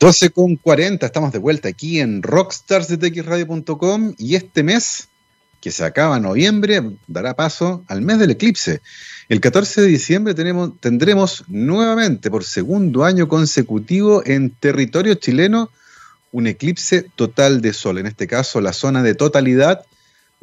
[0.00, 5.07] 12 con 40, estamos de vuelta aquí en rockstarsdetxradio.com y este mes
[5.60, 8.80] que se acaba en noviembre, dará paso al mes del eclipse.
[9.28, 15.70] El 14 de diciembre tendremos nuevamente, por segundo año consecutivo, en territorio chileno,
[16.30, 17.98] un eclipse total de sol.
[17.98, 19.84] En este caso, la zona de totalidad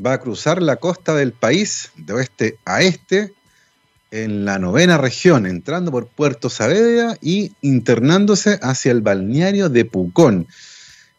[0.03, 3.33] va a cruzar la costa del país de oeste a este
[4.11, 10.47] en la novena región, entrando por Puerto Saavedra y internándose hacia el balneario de Pucón.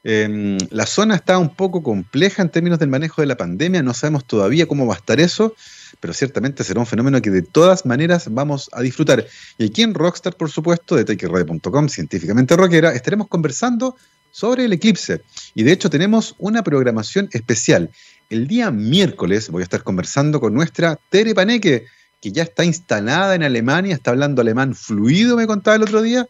[0.09, 3.93] Em, la zona está un poco compleja en términos del manejo de la pandemia, no
[3.93, 5.57] sabemos todavía cómo va a estar eso,
[5.99, 9.27] pero ciertamente será un fenómeno que de todas maneras vamos a disfrutar.
[9.59, 13.97] Y aquí en Rockstar, por supuesto, de TakeRadio.com, científicamente rockera, estaremos conversando
[14.31, 15.23] sobre el eclipse.
[15.57, 17.91] Y de hecho tenemos una programación especial.
[18.31, 21.87] El día miércoles voy a estar conversando con nuestra Tere Paneque,
[22.21, 26.29] que ya está instalada en Alemania, está hablando alemán fluido, me contaba el otro día,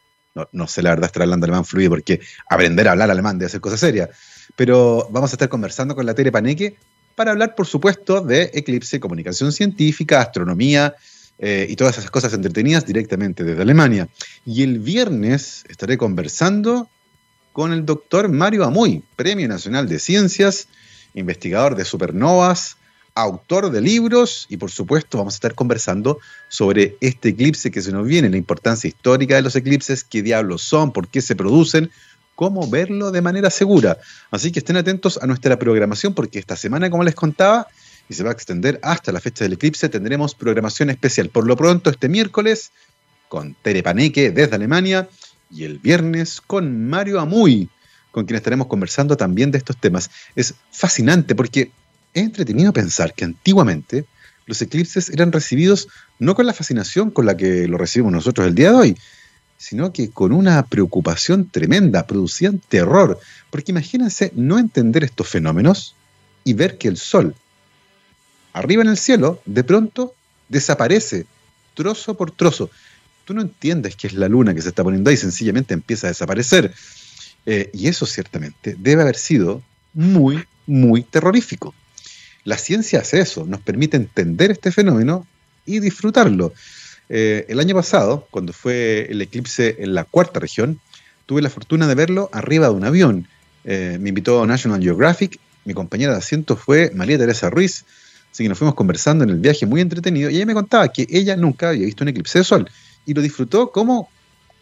[0.53, 3.61] no, sé la verdad estar hablando alemán fluido porque aprender a hablar alemán debe ser
[3.61, 4.11] cosa seria.
[4.55, 6.77] Pero vamos a estar conversando con la Tere Paneque
[7.15, 10.95] para hablar, por supuesto, de eclipse, comunicación científica, astronomía
[11.39, 14.09] eh, y todas esas cosas entretenidas directamente desde Alemania.
[14.45, 16.89] Y el viernes estaré conversando
[17.53, 20.69] con el doctor Mario Amuy, Premio Nacional de Ciencias,
[21.15, 22.77] investigador de supernovas,
[23.17, 27.91] autor de libros y por supuesto vamos a estar conversando sobre este eclipse que se
[27.91, 31.91] nos viene, la importancia histórica de los eclipses, qué diablos son, por qué se producen,
[32.35, 33.97] cómo verlo de manera segura.
[34.31, 37.67] Así que estén atentos a nuestra programación porque esta semana, como les contaba,
[38.09, 41.31] y se va a extender hasta la fecha del eclipse, tendremos programación especial.
[41.31, 42.71] Por lo pronto, este miércoles
[43.29, 45.09] con Tere Paneque desde Alemania
[45.51, 47.69] y el viernes con Mario Amuy,
[48.13, 50.11] con quien estaremos conversando también de estos temas.
[50.37, 51.73] Es fascinante porque
[52.17, 54.07] es entretenido pensar que antiguamente
[54.47, 58.55] los eclipses eran recibidos no con la fascinación con la que lo recibimos nosotros el
[58.55, 58.99] día de hoy,
[59.59, 65.95] sino que con una preocupación tremenda, producían terror, porque imagínense no entender estos fenómenos
[66.43, 67.35] y ver que el sol,
[68.55, 70.15] arriba en el cielo, de pronto
[70.49, 71.27] desaparece,
[71.75, 72.71] trozo por trozo.
[73.27, 76.11] Tú no entiendes que es la luna que se está poniendo ahí, sencillamente empieza a
[76.11, 76.73] desaparecer.
[77.45, 81.75] Eh, y eso ciertamente debe haber sido muy, muy terrorífico.
[82.47, 85.27] La ciencia hace eso, nos permite entender este fenómeno
[85.67, 86.55] y disfrutarlo.
[87.09, 90.79] Eh, el año pasado, cuando fue el eclipse en la cuarta región,
[91.27, 93.27] tuve la fortuna de verlo arriba de un avión.
[93.65, 97.85] Eh, me invitó National Geographic, mi compañera de asiento fue María Teresa Ruiz,
[98.31, 101.05] así que nos fuimos conversando en el viaje muy entretenido y ella me contaba que
[101.11, 102.71] ella nunca había visto un eclipse de sol
[103.07, 104.09] y lo disfrutó como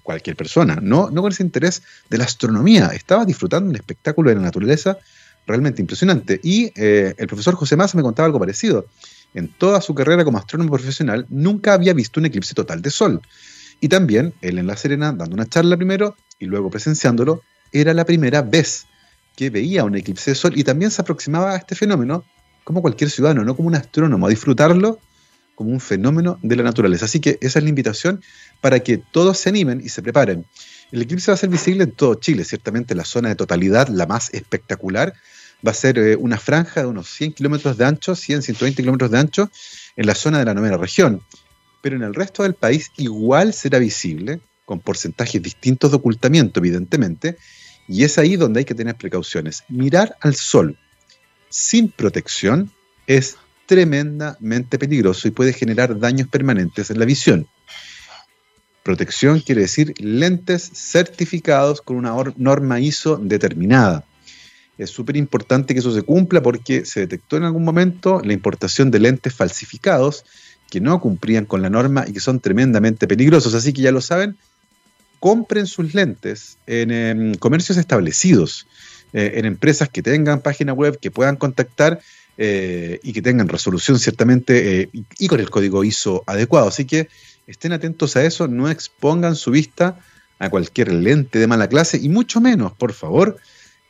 [0.03, 4.37] cualquier persona, no, no con ese interés de la astronomía, estaba disfrutando un espectáculo de
[4.37, 4.97] la naturaleza
[5.47, 6.41] realmente impresionante.
[6.43, 8.87] Y eh, el profesor José Massa me contaba algo parecido.
[9.35, 13.21] En toda su carrera como astrónomo profesional nunca había visto un eclipse total de sol.
[13.81, 18.05] Y también él en La Serena, dando una charla primero y luego presenciándolo, era la
[18.05, 18.87] primera vez
[19.37, 22.25] que veía un eclipse de sol y también se aproximaba a este fenómeno
[22.63, 24.99] como cualquier ciudadano, no como un astrónomo, a disfrutarlo
[25.55, 27.05] como un fenómeno de la naturaleza.
[27.05, 28.23] Así que esa es la invitación
[28.61, 30.47] para que todos se animen y se preparen.
[30.91, 34.07] El eclipse va a ser visible en todo Chile, ciertamente la zona de totalidad, la
[34.07, 35.15] más espectacular,
[35.67, 39.11] va a ser eh, una franja de unos 100 kilómetros de ancho, 100, 120 kilómetros
[39.11, 39.51] de ancho,
[39.97, 41.23] en la zona de la novena región.
[41.81, 47.37] Pero en el resto del país igual será visible, con porcentajes distintos de ocultamiento, evidentemente,
[47.87, 49.65] y es ahí donde hay que tener precauciones.
[49.69, 50.79] Mirar al sol
[51.51, 52.71] sin protección
[53.07, 57.47] es tremendamente peligroso y puede generar daños permanentes en la visión.
[58.83, 64.05] Protección quiere decir lentes certificados con una norma ISO determinada.
[64.79, 68.91] Es súper importante que eso se cumpla porque se detectó en algún momento la importación
[68.91, 70.25] de lentes falsificados
[70.71, 73.55] que no cumplían con la norma y que son tremendamente peligrosos.
[73.55, 74.37] Así que ya lo saben,
[75.21, 78.67] compren sus lentes en, em, comercios establecidos,
[79.13, 82.01] eh, en empresas que tengan página web, que puedan contactar
[82.37, 86.67] eh, y que tengan resolución ciertamente eh, y, con el código ISO adecuado.
[86.67, 87.09] Así que
[87.47, 90.01] estén atentos a eso, no expongan su vista
[90.41, 93.37] a cualquier lente de mala clase y mucho menos, por favor,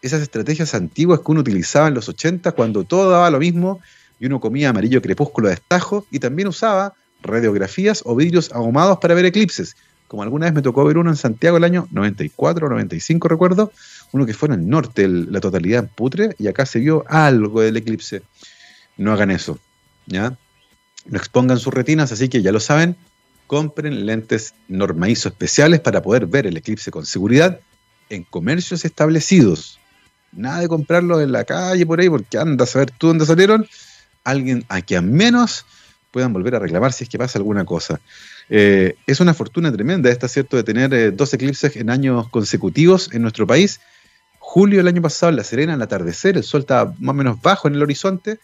[0.07, 3.81] esas estrategias antiguas que uno utilizaba en los 80 cuando todo daba lo mismo
[4.21, 9.15] y uno comía amarillo crepúsculo de estajo y también usaba radiografías o vidrios ahumados para
[9.15, 9.77] ver eclipses.
[10.07, 13.73] Como alguna vez me tocó ver uno en Santiago el año 94 o 95, recuerdo,
[14.13, 17.79] uno que fue en el norte, la totalidad putre, y acá se vio algo del
[17.79, 18.23] eclipse.
[18.99, 19.59] No hagan eso,
[20.07, 20.37] ¿ya?
[21.07, 22.97] No expongan sus retinas, así que ya lo saben,
[23.47, 27.61] compren lentes normaizo especiales para poder ver el eclipse con seguridad
[28.11, 29.81] en comercios establecidos.
[30.37, 33.67] Nada de comprarlos en la calle por ahí, porque anda a saber tú dónde salieron.
[34.25, 35.67] Alguien a al menos
[36.11, 38.01] puedan volver a reclamar si es que pasa alguna cosa.
[38.49, 43.11] Eh, es una fortuna tremenda, está cierto, de tener eh, dos eclipses en años consecutivos
[43.13, 43.81] en nuestro país
[44.45, 47.67] julio del año pasado La Serena, al atardecer, el sol estaba más o menos bajo
[47.67, 48.39] en el horizonte,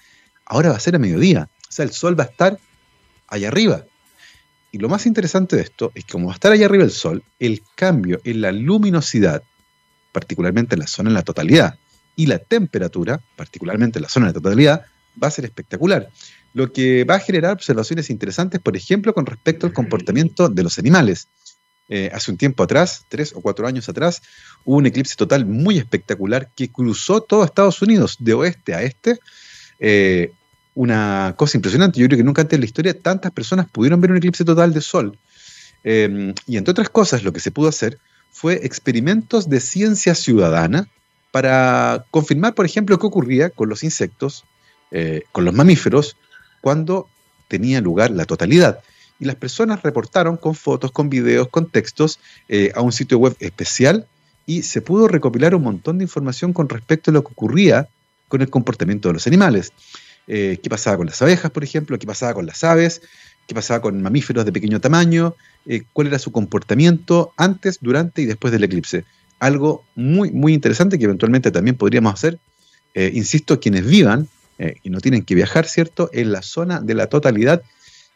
[0.46, 1.48] ahora va a ser a mediodía.
[1.68, 2.58] O sea, el sol va a estar
[3.28, 3.84] allá arriba.
[4.72, 6.90] Y lo más interesante de esto es que como va a estar allá arriba el
[6.90, 9.42] sol, el cambio en la luminosidad,
[10.12, 11.76] particularmente en la zona en la totalidad,
[12.16, 14.84] y la temperatura, particularmente en la zona en la totalidad,
[15.22, 16.08] va a ser espectacular.
[16.52, 20.78] Lo que va a generar observaciones interesantes, por ejemplo, con respecto al comportamiento de los
[20.78, 21.28] animales.
[21.88, 24.22] Eh, hace un tiempo atrás, tres o cuatro años atrás,
[24.64, 29.18] hubo un eclipse total muy espectacular que cruzó todo Estados Unidos, de oeste a este.
[29.78, 30.32] Eh,
[30.74, 32.00] una cosa impresionante.
[32.00, 34.72] Yo creo que nunca antes en la historia tantas personas pudieron ver un eclipse total
[34.72, 35.18] de sol.
[35.82, 37.98] Em, y entre otras cosas, lo que se pudo hacer
[38.30, 40.88] fue experimentos de ciencia ciudadana
[41.30, 44.44] para confirmar, por ejemplo, qué ocurría con los insectos,
[44.90, 46.16] eh, con los mamíferos,
[46.60, 47.08] cuando
[47.48, 48.80] tenía lugar la totalidad.
[49.18, 53.36] Y las personas reportaron con fotos, con videos, con textos eh, a un sitio web
[53.40, 54.06] especial
[54.46, 57.88] y se pudo recopilar un montón de información con respecto a lo que ocurría
[58.28, 59.72] con el comportamiento de los animales.
[60.26, 63.02] Eh, qué pasaba con las abejas, por ejemplo, qué pasaba con las aves,
[63.46, 65.34] qué pasaba con mamíferos de pequeño tamaño,
[65.66, 69.04] eh, cuál era su comportamiento antes, durante y después del eclipse.
[69.38, 72.38] Algo muy, muy interesante que eventualmente también podríamos hacer,
[72.94, 74.28] insisto, quienes vivan
[74.82, 77.62] y no tienen que viajar, ¿cierto?, en la zona de la totalidad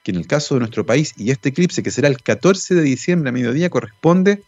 [0.04, 2.82] que en el caso de nuestro país y este eclipse, que será el 14 de
[2.82, 4.42] diciembre a mediodía, corresponde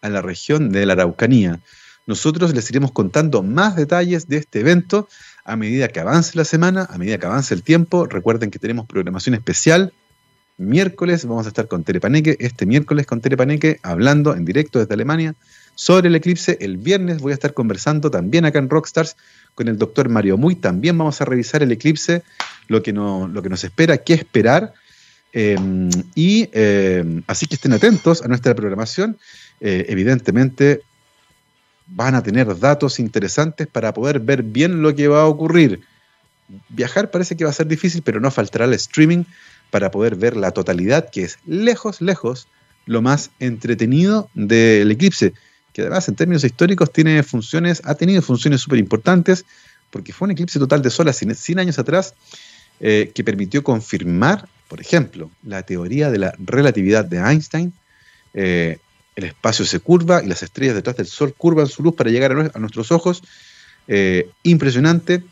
[0.00, 1.60] a la región de la Araucanía.
[2.06, 5.08] Nosotros les iremos contando más detalles de este evento
[5.44, 8.06] a medida que avance la semana, a medida que avance el tiempo.
[8.06, 9.92] Recuerden que tenemos programación especial.
[10.62, 15.34] Miércoles vamos a estar con Terepaneque, este miércoles con Terepaneque, hablando en directo desde Alemania
[15.74, 16.58] sobre el eclipse.
[16.60, 19.16] El viernes voy a estar conversando también acá en Rockstars
[19.54, 20.54] con el doctor Mario Muy.
[20.54, 22.22] También vamos a revisar el eclipse,
[22.68, 24.72] lo que, no, lo que nos espera, qué esperar
[25.32, 29.18] Em, y em, así que estén atentos a nuestra programación.
[29.60, 30.82] Eh, evidentemente
[31.86, 35.80] van a tener datos interesantes para poder ver bien lo que va a ocurrir.
[36.68, 39.24] Viajar parece que va a ser difícil, pero no faltará el streaming
[39.72, 42.46] para poder ver la totalidad, que es lejos, lejos
[42.86, 45.32] lo más entretenido del eclipse,
[45.72, 49.44] que además en términos históricos tiene funciones, ha tenido funciones súper importantes,
[49.90, 52.14] porque fue un eclipse total de sol hace 100 años atrás,
[52.78, 57.74] eh, que permitió confirmar por ejemplo, la teoría de la relatividad de Einstein,
[58.32, 58.78] eh,
[59.14, 62.50] el espacio se curva y las estrellas detrás del Sol curvan su luz para llegar
[62.54, 63.22] a, nuestros ojos.
[63.86, 65.22] Eh, impresionante.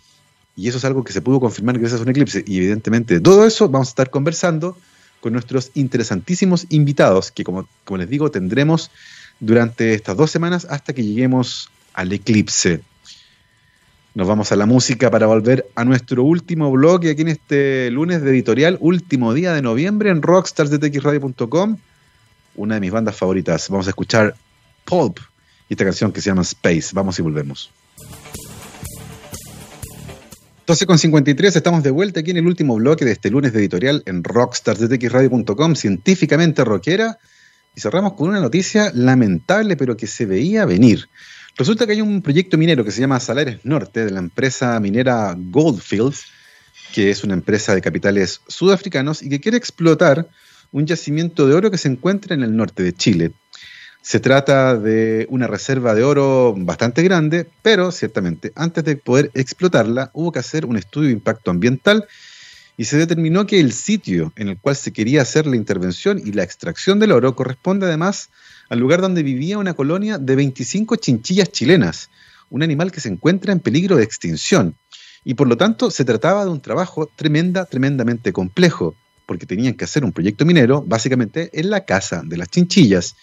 [0.61, 2.45] Y eso es algo que se pudo confirmar gracias a un eclipse.
[2.47, 4.77] Y evidentemente de todo eso vamos a estar conversando
[5.21, 8.91] con nuestros interesantísimos invitados, que como, como les digo, tendremos
[9.39, 12.83] durante estas dos semanas hasta que lleguemos al eclipse.
[14.15, 18.21] Nos vamos a la música para volver a nuestro último bloque aquí en este lunes
[18.21, 21.79] de editorial, último día de noviembre en rockstarsdetxradio.com.
[22.57, 23.71] Una de mis bandas favoritas.
[23.71, 24.37] Vamos a escuchar
[24.85, 25.21] Pulp
[25.71, 26.91] y esta canción que se llama Space.
[26.93, 27.71] Vamos y volvemos.
[30.71, 34.23] 12.53, estamos de vuelta aquí en el último bloque de este lunes de editorial en
[34.23, 37.19] rockstarsdetxradio.com, científicamente rockera,
[37.75, 41.09] y cerramos con una noticia lamentable pero que se veía venir.
[41.57, 45.35] Resulta que hay un proyecto minero que se llama Salares Norte de la empresa minera
[45.37, 46.27] Goldfields,
[46.95, 50.29] que es una empresa de capitales sudafricanos y que quiere explotar
[50.71, 53.33] un yacimiento de oro que se encuentra en el norte de Chile.
[54.03, 60.11] Se trata de una reserva de oro bastante grande, pero ciertamente antes de poder explotarla
[60.15, 62.07] hubo que hacer un estudio de impacto ambiental
[62.81, 66.33] y se determinó que el sitio en el cual se quería hacer la intervención y
[66.33, 68.31] la extracción del oro corresponde además
[68.71, 72.09] al lugar donde vivía una colonia de 25 chinchillas chilenas,
[72.49, 74.77] un animal que se encuentra en peligro de extinción.
[75.25, 78.95] Y por lo tanto se trataba de un trabajo tremenda, tremendamente complejo,
[79.27, 83.15] porque tenían que hacer un proyecto minero básicamente en la casa de las chinchillas.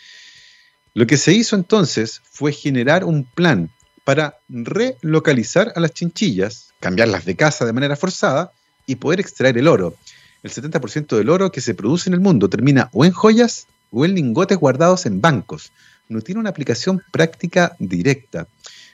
[0.97, 3.69] Lo que se hizo entonces fue generar un plan
[4.03, 8.51] para relocalizar a las chinchillas, cambiarlas de casa de manera forzada
[8.87, 9.93] y poder extraer el oro.
[10.41, 14.05] El 70% del oro que se produce en el mundo termina o en joyas o
[14.05, 15.71] en lingotes guardados en bancos.
[16.09, 18.47] No tiene una aplicación práctica directa.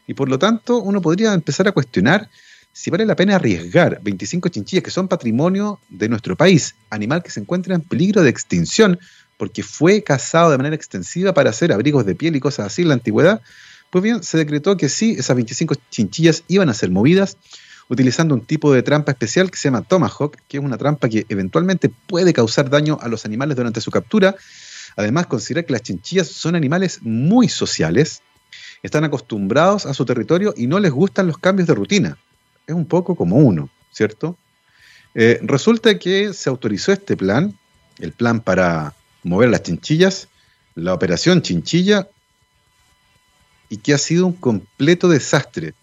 [0.06, 2.30] Y por lo tanto, uno podría empezar a cuestionar
[2.74, 7.32] si vale la pena arriesgar 25 chinchillas que son patrimonio de nuestro país, animal que
[7.32, 9.00] se encuentra en peligro de extinción,
[9.44, 12.88] porque fue cazado de manera extensiva para hacer abrigos de piel y cosas así en
[12.88, 13.42] la antigüedad,
[13.90, 17.36] pues bien, se decretó que sí, esas 25 chinchillas iban a ser movidas
[17.90, 21.26] utilizando un tipo de trampa especial que se llama Tomahawk, que es una trampa que
[21.28, 24.34] eventualmente puede causar daño a los animales durante su captura.
[24.96, 28.22] Además, considera que las chinchillas son animales muy sociales,
[28.82, 32.18] están acostumbrados a su territorio y no les gustan los cambios de rutina.
[32.66, 34.38] Es un poco como uno, ¿cierto?
[35.16, 37.54] Eh, resulta que se autorizó este plan,
[38.00, 40.28] el plan para mover las chinchillas,
[40.76, 42.08] la operación chinchilla,
[43.70, 45.74] y que ha sido un completo desastre.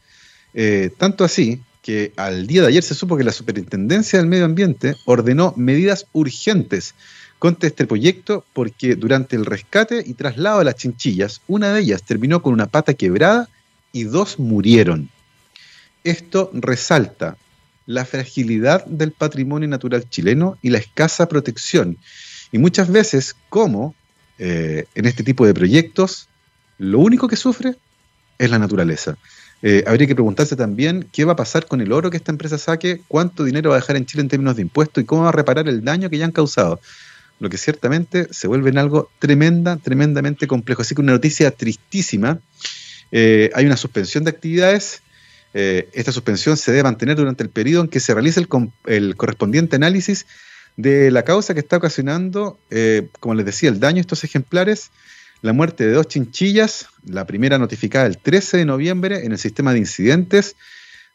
[0.55, 4.45] Eh, tanto así que al día de ayer se supo que la Superintendencia del Medio
[4.45, 6.95] Ambiente ordenó medidas urgentes
[7.39, 12.03] contra este proyecto porque durante el rescate y traslado de las chinchillas, una de ellas
[12.03, 13.49] terminó con una pata quebrada
[13.93, 15.09] y dos murieron.
[16.05, 17.37] Esto resalta
[17.87, 21.99] la fragilidad del patrimonio natural chileno y la escasa protección
[22.53, 23.95] y muchas veces, como
[24.39, 26.29] eh, en este tipo de proyectos,
[26.79, 27.77] lo único que sufre
[28.39, 29.17] es la naturaleza.
[29.63, 32.57] Eh, habría que preguntarse también qué va a pasar con el oro que esta empresa
[32.57, 35.29] saque, cuánto dinero va a dejar en Chile en términos de impuestos y cómo va
[35.29, 36.81] a reparar el daño que ya han causado.
[37.39, 40.83] Lo que ciertamente se vuelve en algo tremenda, tremendamente complejo.
[40.83, 42.41] Así que una noticia tristísima.
[43.13, 45.03] Eh, hay una suspensión de actividades.
[45.53, 48.49] esta suspensión se debe mantener durante el periodo en que se realice el,
[48.87, 50.27] el correspondiente análisis
[50.81, 54.91] de la causa que está ocasionando, eh, como les decía, el daño a estos ejemplares,
[55.43, 59.73] la muerte de dos chinchillas, la primera notificada el 13 de noviembre en el sistema
[59.73, 60.57] de incidentes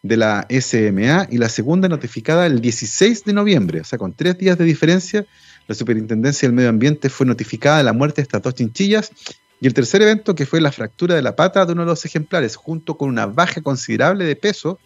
[0.02, 4.38] de la SMA y la segunda notificada el 16 de noviembre, o sea, con tres
[4.38, 5.26] días de diferencia,
[5.68, 9.12] la Superintendencia del Medio Ambiente fue notificada de la muerte de estas dos chinchillas
[9.60, 12.06] y el tercer evento, que fue la fractura de la pata de uno de los
[12.06, 14.80] ejemplares, junto con una baja considerable de peso,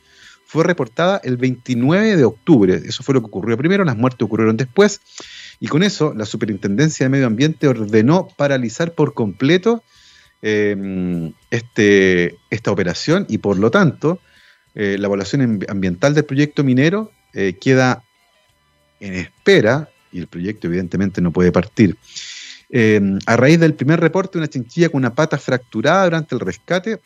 [0.49, 2.81] fue reportada el 29 de octubre.
[2.83, 4.99] Eso fue lo que ocurrió primero, las muertes ocurrieron después.
[5.59, 9.83] Y con eso, la Superintendencia de Medio Ambiente ordenó paralizar por completo
[10.41, 14.19] em, este, esta operación y por lo tanto,
[14.73, 18.03] eh, la evaluación ambiental del proyecto minero eh, queda
[18.99, 21.95] en espera y el proyecto evidentemente no puede partir.
[22.71, 26.99] Em, a raíz del primer reporte, una chinchilla con una pata fracturada durante el rescate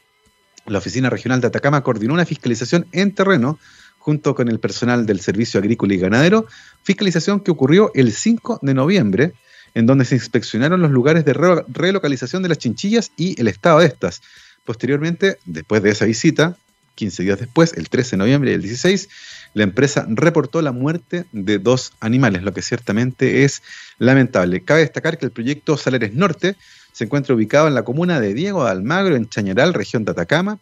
[0.66, 3.60] la Oficina Regional de Atacama coordinó una fiscalización en terreno
[4.00, 6.46] junto con el personal del Servicio Agrícola y Ganadero,
[6.84, 9.34] fiscalización que ocurrió el 5 de noviembre,
[9.76, 13.86] en donde se inspeccionaron los lugares de relocalización de las chinchillas y el estado de
[13.86, 14.22] estas.
[14.66, 16.58] Posteriormente, después de esa visita,
[16.96, 19.10] 15 días después, el 13 de noviembre y el 16,
[19.54, 23.64] la empresa reportó la muerte de dos animales, lo que ciertamente es
[23.98, 24.64] lamentable.
[24.64, 26.56] Cabe destacar que el proyecto Salares Norte
[26.94, 30.60] se encuentra ubicado en la comuna de Diego de Almagro, en Chañaral, región de Atacama,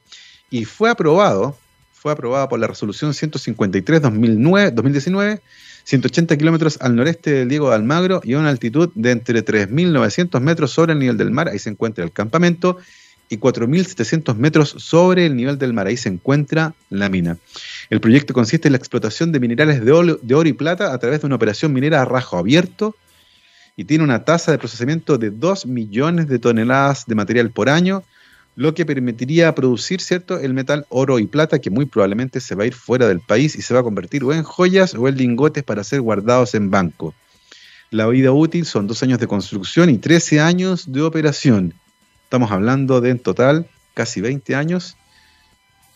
[0.49, 1.55] y fue aprobado,
[1.93, 5.41] fue aprobado por la resolución 153-2019,
[5.83, 10.39] 180 kilómetros al noreste del Diego de Almagro y a una altitud de entre 3.900
[10.39, 12.79] metros sobre el nivel del mar, ahí se encuentra el campamento,
[13.31, 17.37] y 4.700 metros sobre el nivel del mar, ahí se encuentra la mina.
[17.89, 20.97] El proyecto consiste en la explotación de minerales de oro, de oro y plata a
[20.97, 22.93] través de una operación minera a rajo abierto,
[23.75, 28.03] y tiene una tasa de procesamiento de 2 millones de toneladas de material por año,
[28.55, 32.63] lo que permitiría producir, ¿cierto?, el metal oro y plata que muy probablemente se va
[32.63, 35.15] a ir fuera del país y se va a convertir o en joyas o en
[35.17, 37.13] lingotes para ser guardados en banco.
[37.91, 41.73] La vida útil son dos años de construcción y 13 años de operación.
[42.23, 44.95] Estamos hablando de en total casi 20 años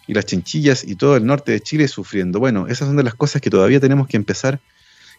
[0.08, 2.40] y las chinchillas y todo el norte de Chile sufriendo.
[2.40, 4.60] Bueno, esas son de las cosas que todavía tenemos que empezar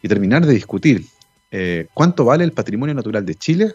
[0.03, 1.07] y terminar de discutir.
[1.51, 3.73] Eh, ¿Cuánto vale el patrimonio natural de Chile?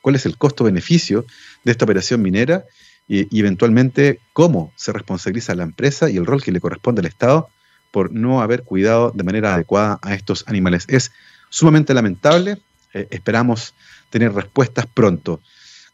[0.00, 1.24] ¿Cuál es el costo-beneficio
[1.64, 2.64] de esta operación minera?
[3.08, 7.48] Y, eventualmente cómo se responsabiliza la empresa y el rol que le corresponde al Estado
[7.90, 10.84] por no haber cuidado de manera adecuada a estos animales.
[10.88, 11.10] Es
[11.48, 12.58] sumamente lamentable.
[12.92, 13.74] Eh, esperamos
[14.10, 15.40] tener respuestas pronto.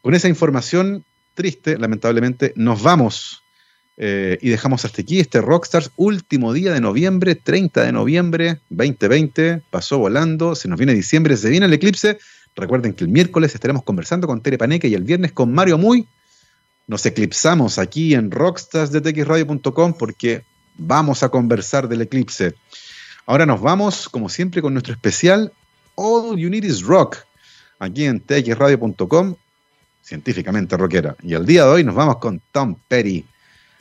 [0.03, 1.05] Con esa información
[1.35, 3.44] triste, lamentablemente, nos vamos
[3.97, 9.63] eh, y dejamos hasta aquí este Rockstars último día de noviembre, 30 de noviembre 2020.
[9.71, 12.19] Pasó volando, se nos viene diciembre, se viene el eclipse.
[12.57, 16.07] Recuerden que el miércoles estaremos conversando con Tere Paneque y el viernes con Mario Muy.
[16.87, 20.45] Nos eclipsamos aquí en rockstarsdetxradio.com porque
[20.77, 22.55] vamos a conversar del eclipse.
[23.27, 25.53] Ahora nos vamos, como siempre, con nuestro especial
[25.95, 27.19] All You Need Is Rock,
[27.79, 29.37] aquí en txradio.com,
[30.03, 31.17] científicamente rockera.
[31.23, 33.25] Y el día de hoy nos vamos con Tom Petty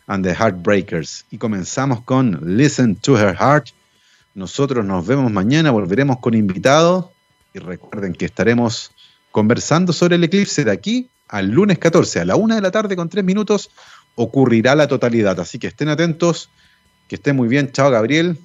[0.08, 1.26] and the Heartbreakers.
[1.32, 3.70] Y comenzamos con Listen to Her Heart.
[4.34, 7.06] Nosotros nos vemos mañana, volveremos con invitados.
[7.54, 8.92] Y recuerden que estaremos
[9.32, 12.96] conversando sobre el eclipse de aquí al lunes 14, a la una de la tarde
[12.96, 13.72] con tres minutos,
[14.16, 15.40] ocurrirá la totalidad.
[15.40, 16.50] Así que estén atentos,
[17.08, 17.72] que estén muy bien.
[17.72, 18.38] Chao, Gabriel.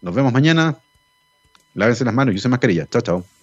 [0.00, 0.76] Nos vemos mañana.
[1.74, 2.86] Lávense las manos y usen mascarilla.
[2.90, 3.37] Chao, chao.